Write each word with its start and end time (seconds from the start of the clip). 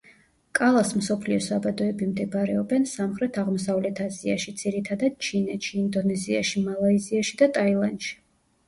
კალას 0.59 0.93
მსოფლიო 1.01 1.43
საბადოები 1.47 2.07
მდებარეობენ 2.13 2.87
სამხრეთ-აღმოსავლეთ 2.93 4.03
აზიაში, 4.07 4.55
ძირითადად 4.65 5.21
ჩინეთში, 5.29 5.79
ინდონეზიაში, 5.85 6.69
მალაიზიაში 6.71 7.43
და 7.45 7.53
ტაილანდში. 7.61 8.21